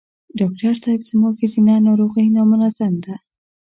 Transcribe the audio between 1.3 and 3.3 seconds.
ښځېنه ناروغی نامنظم ده